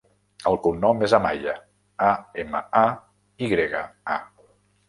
[0.51, 1.53] El cognom és Amaya:
[2.07, 2.09] a,
[2.45, 2.85] ema, a,
[3.47, 4.19] i grega, a.